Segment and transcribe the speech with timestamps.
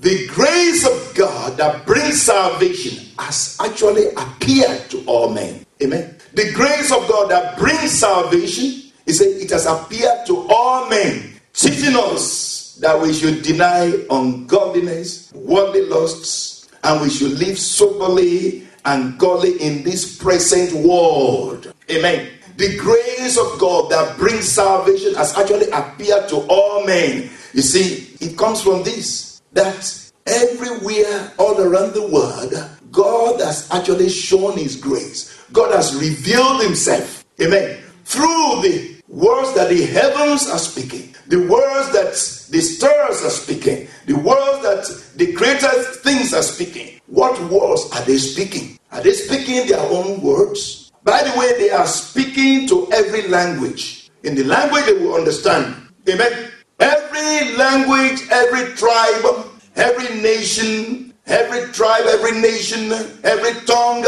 [0.00, 5.66] the grace of God that brings salvation has actually appeared to all men.
[5.82, 6.16] Amen.
[6.34, 11.40] The grace of God that brings salvation he said it has appeared to all men
[11.54, 19.18] teaching us that we should deny ungodliness worldly lusts and we should live soberly and
[19.18, 21.72] godly in this present world.
[21.90, 22.28] Amen.
[22.58, 27.30] The grace of God that brings salvation has actually appeared to all men.
[27.54, 32.52] You see, it comes from this that everywhere, all around the world,
[32.90, 35.44] God has actually shown His grace.
[35.52, 37.24] God has revealed Himself.
[37.40, 37.82] Amen.
[38.04, 42.12] Through the words that the heavens are speaking, the words that
[42.50, 47.00] the stars are speaking, the words that the created things are speaking.
[47.06, 48.78] What words are they speaking?
[48.92, 50.90] Are they speaking their own words?
[51.04, 54.10] By the way, they are speaking to every language.
[54.24, 55.88] In the language they will understand.
[56.08, 56.50] Amen.
[56.78, 59.46] Every language, every tribe,
[59.76, 62.92] every nation, every tribe, every nation,
[63.24, 64.04] every tongue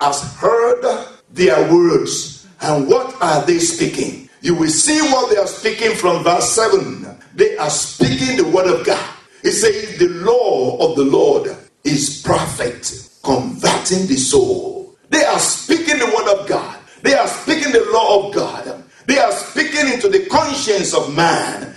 [0.00, 0.84] has heard
[1.30, 2.46] their words.
[2.60, 4.28] And what are they speaking?
[4.40, 7.06] You will see what they are speaking from verse 7.
[7.34, 9.14] They are speaking the word of God.
[9.42, 14.96] It says, The law of the Lord is perfect, converting the soul.
[15.10, 16.78] They are speaking the word of God.
[17.02, 18.84] They are speaking the law of God.
[19.06, 21.74] They are speaking into the conscience of man.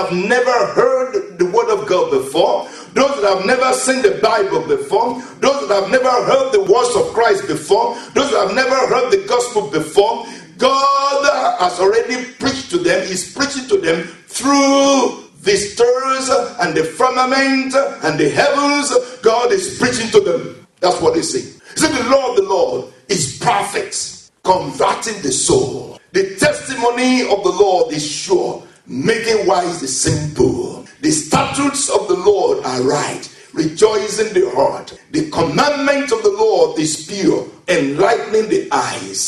[0.00, 4.66] Have never heard the word of God before, those that have never seen the Bible
[4.66, 8.74] before, those that have never heard the words of Christ before, those that have never
[8.88, 10.24] heard the gospel before,
[10.56, 16.30] God has already preached to them, He's preaching to them through the stars
[16.60, 18.90] and the firmament and the heavens.
[19.18, 20.66] God is preaching to them.
[20.80, 21.40] That's what they say.
[21.76, 26.00] Said, The of the Lord is perfect, converting the soul.
[26.12, 30.84] The testimony of the Lord is sure, making wise the simple.
[31.00, 33.22] The statutes of the Lord are right,
[33.54, 35.00] rejoicing the heart.
[35.12, 39.20] The commandment of the Lord is pure, enlightening the eyes.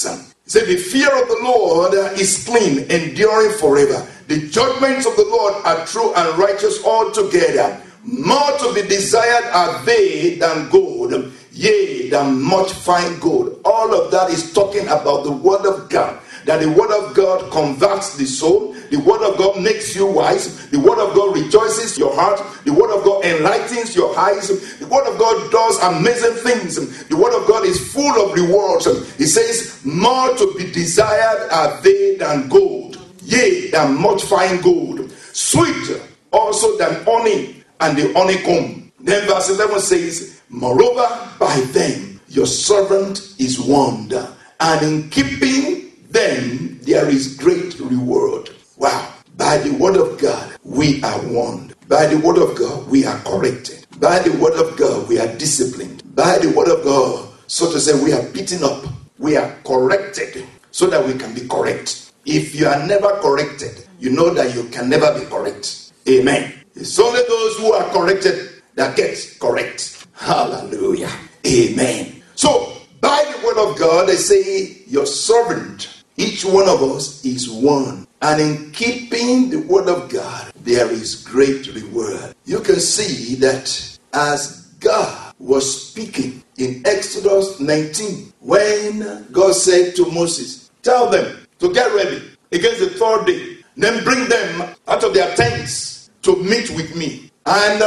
[0.46, 4.06] Say, The fear of the Lord is clean, enduring forever.
[4.26, 7.80] The judgments of the Lord are true and righteous altogether.
[8.02, 13.60] More to be desired are they than gold yea, than much fine gold.
[13.64, 16.20] All of that is talking about the Word of God.
[16.46, 20.68] That the Word of God converts the soul, the Word of God makes you wise,
[20.68, 24.48] the Word of God rejoices your heart, the Word of God enlightens your eyes,
[24.78, 26.76] the Word of God does amazing things,
[27.06, 28.84] the Word of God is full of rewards.
[29.16, 35.10] He says, More to be desired are they than gold, yea, than much fine gold,
[35.10, 35.98] sweet
[36.30, 38.92] also than honey and the honeycomb.
[39.00, 44.12] Then verse 11 says, Moreover, by them your servant is warned,
[44.60, 48.50] and in keeping them there is great reward.
[48.82, 49.14] Wow.
[49.36, 51.76] By the word of God, we are warned.
[51.86, 53.86] By the word of God, we are corrected.
[54.00, 56.02] By the word of God, we are disciplined.
[56.16, 58.84] By the word of God, so to say, we are beaten up.
[59.16, 62.10] We are corrected so that we can be correct.
[62.26, 65.92] If you are never corrected, you know that you can never be correct.
[66.08, 66.52] Amen.
[66.74, 70.08] It's only those who are corrected that gets correct.
[70.14, 71.12] Hallelujah.
[71.46, 72.24] Amen.
[72.34, 77.48] So, by the word of God, they say, Your servant, each one of us is
[77.48, 78.08] one.
[78.22, 82.36] And in keeping the word of God, there is great reward.
[82.44, 90.08] You can see that as God was speaking in Exodus 19, when God said to
[90.12, 92.22] Moses, Tell them to get ready
[92.52, 97.28] against the third day, then bring them out of their tents to meet with me.
[97.44, 97.82] And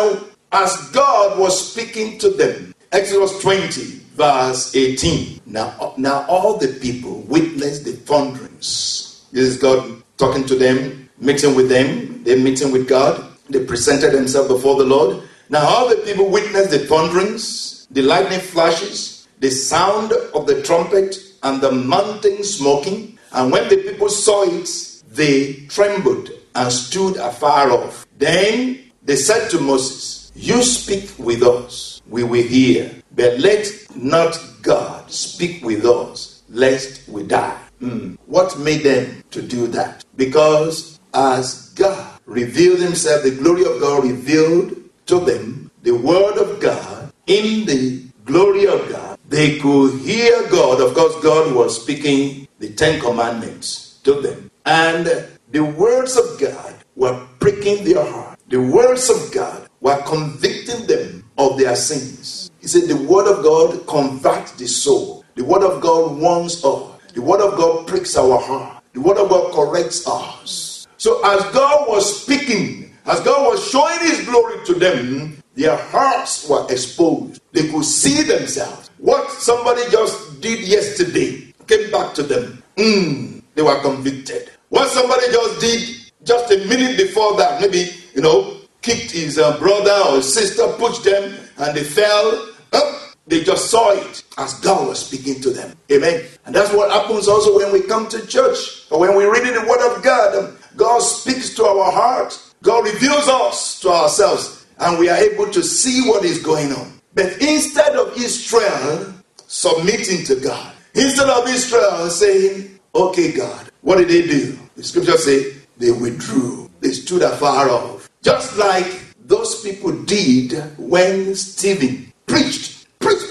[0.52, 3.84] as God was speaking to them, Exodus 20,
[4.16, 5.42] verse 18.
[5.46, 9.26] Now, now all the people witnessed the thunderings.
[9.32, 12.24] This is God talking to them, mixing with them.
[12.24, 13.24] They're meeting with God.
[13.50, 15.24] They presented themselves before the Lord.
[15.50, 21.18] Now all the people witnessed the thunderings, the lightning flashes, the sound of the trumpet,
[21.44, 23.20] and the mountain smoking.
[23.32, 24.70] And when the people saw it,
[25.12, 28.08] they trembled and stood afar off.
[28.18, 32.92] Then they said to Moses, You speak with us, we will hear.
[33.16, 37.65] But let not God speak with us, lest we die.
[37.81, 38.18] Mm.
[38.25, 40.06] What made them to do that?
[40.16, 44.77] Because as God revealed Himself, the glory of God revealed
[45.07, 50.81] to them the Word of God in the glory of God, they could hear God.
[50.81, 54.51] Of course, God was speaking the Ten Commandments to them.
[54.66, 55.06] And
[55.51, 58.39] the words of God were pricking their heart.
[58.50, 62.50] The words of God were convicting them of their sins.
[62.60, 65.24] He said, The word of God converts the soul.
[65.36, 66.95] The word of God warns us.
[67.16, 68.84] The word of God pricks our heart.
[68.92, 70.86] The word of God corrects us.
[70.98, 76.48] So as God was speaking, as God was showing his glory to them, their hearts
[76.50, 77.42] were exposed.
[77.54, 78.90] They could see themselves.
[78.98, 82.62] What somebody just did yesterday came back to them.
[82.76, 84.52] Mm, they were convicted.
[84.68, 89.58] What somebody just did just a minute before that, maybe, you know, kicked his uh,
[89.58, 92.50] brother or sister, pushed them, and they fell.
[92.74, 93.05] Up.
[93.27, 95.75] They just saw it as God was speaking to them.
[95.92, 96.25] Amen.
[96.45, 99.68] And that's what happens also when we come to church or when we read the
[99.68, 100.36] Word of God.
[100.36, 102.39] Um, God speaks to our heart.
[102.62, 107.00] God reveals us to ourselves, and we are able to see what is going on.
[107.13, 109.13] But instead of Israel
[109.48, 114.57] submitting to God, instead of Israel saying, Okay, God, what did they do?
[114.75, 116.69] The scripture say they withdrew.
[116.80, 118.10] They stood afar off.
[118.22, 122.65] Just like those people did when Stephen preached, preached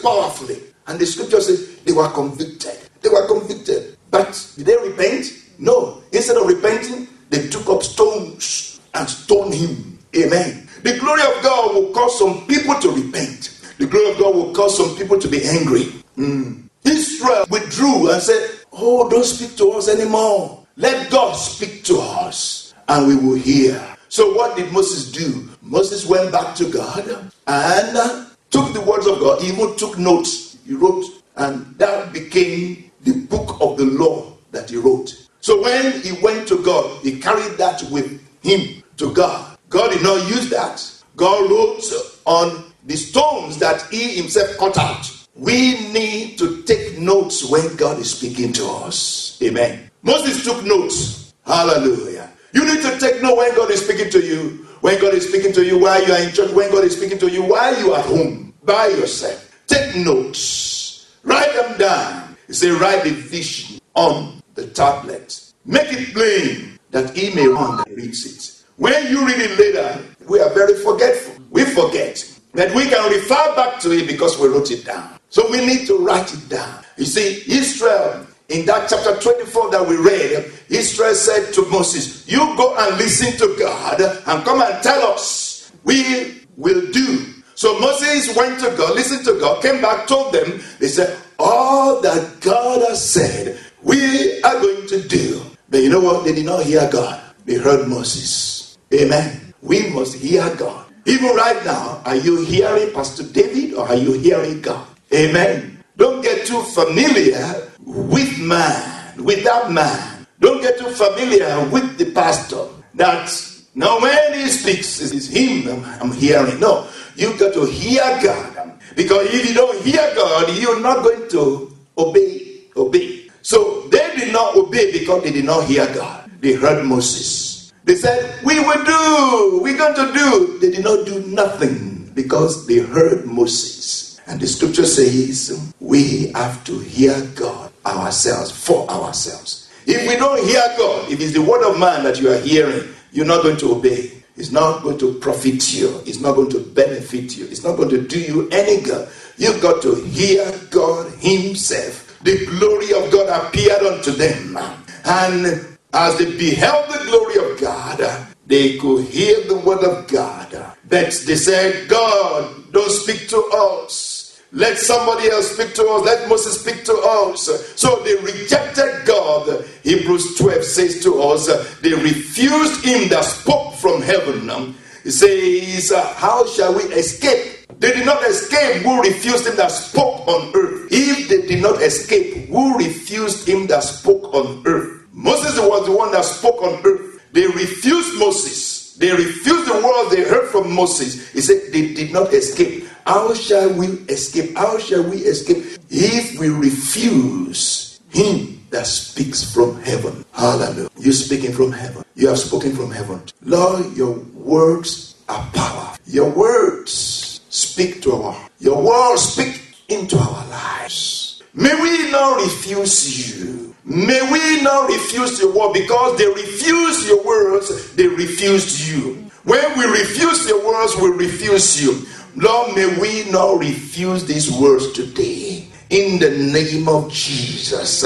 [0.05, 0.61] powerfully.
[0.87, 2.79] And the scripture says they were convicted.
[3.01, 3.97] They were convicted.
[4.11, 5.33] But did they repent?
[5.59, 6.03] No.
[6.13, 9.99] Instead of repenting, they took up stones and stoned him.
[10.17, 10.69] Amen.
[10.83, 13.61] The glory of God will cause some people to repent.
[13.79, 15.87] The glory of God will cause some people to be angry.
[16.17, 16.69] Mm.
[16.85, 20.65] Israel withdrew and said, Oh, don't speak to us anymore.
[20.77, 23.81] Let God speak to us and we will hear.
[24.09, 25.49] So, what did Moses do?
[25.63, 29.43] Moses went back to God and took the words of God.
[29.43, 30.59] He even took notes.
[30.65, 31.05] He wrote,
[31.35, 35.29] and that became the book of the law that he wrote.
[35.41, 39.59] So, when he went to God, he carried that with him to God.
[39.69, 40.81] God did not use that.
[41.17, 41.83] God wrote
[42.27, 45.11] on the stones that he himself cut out.
[45.35, 49.37] We need to take notes when God is speaking to us.
[49.43, 49.91] Amen.
[50.03, 51.35] Moses took notes.
[51.45, 52.31] Hallelujah.
[52.53, 54.65] You need to take note when God is speaking to you.
[54.81, 56.53] When God is speaking to you while you are in church.
[56.53, 59.51] When God is speaking to you while you are at home by yourself.
[59.67, 61.17] Take notes.
[61.23, 62.37] Write them down.
[62.51, 65.53] Said, write the vision on the tablet.
[65.65, 68.65] Make it plain that he may run and reads it.
[68.77, 71.43] When you read it later, we are very forgetful.
[71.51, 72.23] We forget
[72.53, 75.19] that we can refer back to it because we wrote it down.
[75.31, 76.85] So we need to write it down.
[76.97, 82.39] You see, Israel in that chapter 24 that we read, Israel said to Moses, You
[82.57, 85.73] go and listen to God and come and tell us.
[85.83, 87.34] We will do.
[87.65, 91.99] So Moses went to God, listened to God, came back, told them, they said, All
[92.03, 95.41] that God has said, we are going to do.
[95.71, 96.25] But you know what?
[96.25, 98.77] They did not hear God, they heard Moses.
[98.93, 99.55] Amen.
[99.63, 100.93] We must hear God.
[101.07, 104.87] Even right now, are you hearing Pastor David or are you hearing God?
[105.15, 105.83] Amen.
[105.97, 110.27] Don't get too familiar with man, with that man.
[110.39, 112.69] Don't get too familiar with the pastor.
[112.93, 113.33] That
[113.75, 116.61] now when he speaks, it's him I'm hearing.
[116.61, 118.79] No, you got to hear God.
[118.97, 122.63] Because if you don't hear God, you're not going to obey.
[122.77, 123.31] Obey.
[123.43, 126.31] So they did not obey because they did not hear God.
[126.41, 127.73] They heard Moses.
[127.85, 130.59] They said, We will do, we're going to do.
[130.59, 134.21] They did not do nothing because they heard Moses.
[134.27, 139.71] And the scripture says, We have to hear God ourselves, for ourselves.
[139.87, 142.89] If we don't hear God, if it's the word of man that you are hearing,
[143.13, 144.24] you're not going to obey.
[144.37, 146.01] It's not going to profit you.
[146.07, 147.47] It's not going to benefit you.
[147.47, 149.09] It's not going to do you any good.
[149.37, 152.19] You've got to hear God Himself.
[152.23, 154.57] The glory of God appeared unto them.
[155.05, 160.75] And As they beheld the glory of God, they could hear the word of God.
[160.89, 164.14] But they said, God, don't speak to us.
[164.55, 166.05] Let somebody else speak to us.
[166.05, 167.51] Let Moses speak to us.
[167.75, 169.65] So they rejected God.
[169.83, 171.47] Hebrews 12 says to us,
[171.81, 174.77] they refused him that spoke from heaven.
[175.03, 177.67] He says, How shall we escape?
[177.81, 180.87] They did not escape who refused him that spoke on earth.
[180.93, 185.03] If they did not escape, who refused him that spoke on earth?
[185.13, 187.21] Moses was the one that spoke on earth.
[187.33, 188.95] They refused Moses.
[188.95, 191.29] They refused the word they heard from Moses.
[191.33, 192.85] He said they did not escape.
[193.07, 194.57] How shall we escape?
[194.57, 200.25] How shall we escape if we refuse him that speaks from heaven?
[200.33, 200.89] Hallelujah.
[200.99, 202.03] You're speaking from heaven.
[202.15, 203.21] You have spoken from heaven.
[203.43, 205.97] Lord, your words are power.
[206.07, 211.43] Your words speak to our your words speak into our lives.
[211.53, 213.75] May we not refuse you.
[213.85, 219.31] May we not refuse your word because they refuse your words, they refused you.
[219.45, 222.07] When we refuse your words, we refuse you.
[222.37, 228.03] Lord, may we not refuse these words today in the name of Jesus.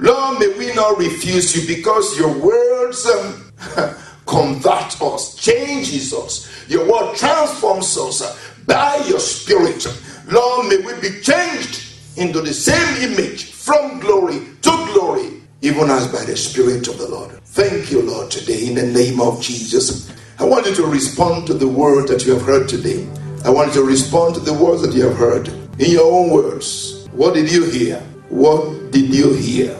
[0.00, 3.52] Lord, may we not refuse you because your words um,
[4.26, 6.68] convert us, changes us.
[6.68, 9.86] Your word transforms us by your spirit.
[10.26, 16.08] Lord, may we be changed into the same image from glory to glory, even as
[16.08, 17.30] by the Spirit of the Lord.
[17.44, 20.12] Thank you, Lord, today in the name of Jesus.
[20.38, 23.06] I want you to respond to the word that you have heard today.
[23.42, 26.30] I want you to respond to the words that you have heard in your own
[26.30, 27.08] words.
[27.12, 27.98] What did you hear?
[28.28, 29.74] What did you hear?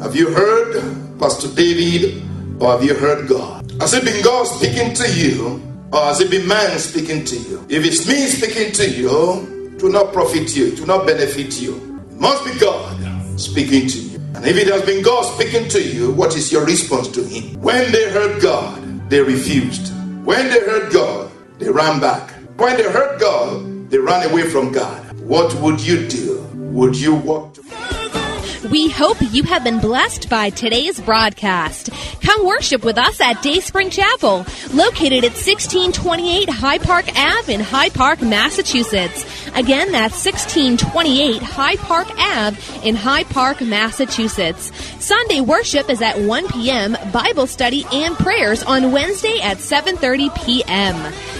[0.00, 2.22] Have you heard Pastor David
[2.58, 3.70] or have you heard God?
[3.80, 7.64] Has it been God speaking to you or has it been man speaking to you?
[7.68, 11.60] If it's me speaking to you, it will not profit you, it will not benefit
[11.60, 11.76] you.
[12.10, 14.18] It must be God speaking to you.
[14.34, 17.60] And if it has been God speaking to you, what is your response to Him?
[17.60, 19.92] When they heard God, they refused.
[20.24, 22.37] When they heard God, they ran back.
[22.58, 25.20] When they hurt God, they run away from God.
[25.20, 26.40] What would you do?
[26.54, 31.90] Would you walk to We hope you have been blessed by today's broadcast.
[32.20, 37.94] Come worship with us at Dayspring Chapel, located at 1628 Hyde Park Ave in Hyde
[37.94, 39.24] Park, Massachusetts.
[39.54, 44.72] Again, that's 1628 Hyde Park Ave in Hyde Park, Massachusetts.
[44.98, 51.14] Sunday worship is at 1 p.m., Bible study and prayers on Wednesday at 7:30 p.m.